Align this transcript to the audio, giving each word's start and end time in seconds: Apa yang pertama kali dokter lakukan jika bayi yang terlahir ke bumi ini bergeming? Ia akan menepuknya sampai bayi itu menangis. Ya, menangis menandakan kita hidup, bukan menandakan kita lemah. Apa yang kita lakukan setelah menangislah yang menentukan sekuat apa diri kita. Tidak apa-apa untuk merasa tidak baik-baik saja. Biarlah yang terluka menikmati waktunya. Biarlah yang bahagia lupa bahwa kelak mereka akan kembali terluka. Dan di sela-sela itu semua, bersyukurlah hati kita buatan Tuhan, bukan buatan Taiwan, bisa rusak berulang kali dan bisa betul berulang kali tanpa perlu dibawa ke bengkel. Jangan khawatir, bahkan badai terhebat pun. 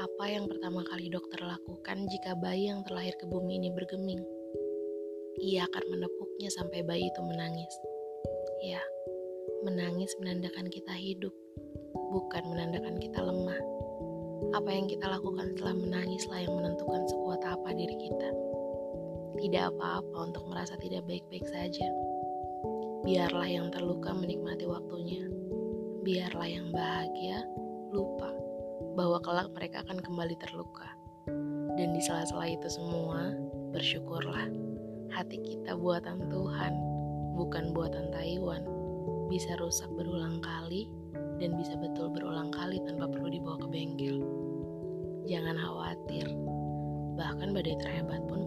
Apa 0.00 0.24
yang 0.32 0.48
pertama 0.48 0.80
kali 0.88 1.12
dokter 1.12 1.36
lakukan 1.44 2.08
jika 2.08 2.32
bayi 2.40 2.72
yang 2.72 2.80
terlahir 2.88 3.12
ke 3.20 3.28
bumi 3.28 3.60
ini 3.60 3.68
bergeming? 3.68 4.24
Ia 5.44 5.68
akan 5.68 5.84
menepuknya 5.92 6.48
sampai 6.48 6.80
bayi 6.80 7.04
itu 7.04 7.20
menangis. 7.20 7.74
Ya, 8.64 8.80
menangis 9.60 10.08
menandakan 10.24 10.72
kita 10.72 10.96
hidup, 10.96 11.32
bukan 11.92 12.40
menandakan 12.48 12.96
kita 12.96 13.20
lemah. 13.20 13.60
Apa 14.56 14.72
yang 14.72 14.88
kita 14.88 15.08
lakukan 15.08 15.52
setelah 15.52 15.76
menangislah 15.76 16.40
yang 16.40 16.56
menentukan 16.56 17.04
sekuat 17.04 17.44
apa 17.44 17.76
diri 17.76 17.96
kita. 18.00 18.28
Tidak 19.44 19.64
apa-apa 19.76 20.16
untuk 20.32 20.48
merasa 20.48 20.80
tidak 20.80 21.04
baik-baik 21.04 21.44
saja. 21.52 21.88
Biarlah 23.04 23.48
yang 23.48 23.68
terluka 23.68 24.16
menikmati 24.16 24.64
waktunya. 24.64 25.28
Biarlah 26.00 26.48
yang 26.48 26.72
bahagia 26.72 27.44
lupa 27.92 28.49
bahwa 28.94 29.18
kelak 29.22 29.50
mereka 29.54 29.82
akan 29.86 29.98
kembali 30.02 30.36
terluka. 30.38 30.88
Dan 31.78 31.94
di 31.94 32.00
sela-sela 32.02 32.50
itu 32.50 32.68
semua, 32.68 33.34
bersyukurlah 33.70 34.70
hati 35.10 35.42
kita 35.42 35.74
buatan 35.74 36.30
Tuhan, 36.30 36.72
bukan 37.34 37.74
buatan 37.74 38.14
Taiwan, 38.14 38.62
bisa 39.26 39.58
rusak 39.58 39.90
berulang 39.98 40.38
kali 40.38 40.86
dan 41.42 41.58
bisa 41.58 41.74
betul 41.78 42.10
berulang 42.10 42.54
kali 42.54 42.78
tanpa 42.86 43.10
perlu 43.10 43.28
dibawa 43.30 43.58
ke 43.58 43.68
bengkel. 43.68 44.18
Jangan 45.26 45.56
khawatir, 45.58 46.26
bahkan 47.18 47.50
badai 47.50 47.76
terhebat 47.82 48.22
pun. 48.30 48.39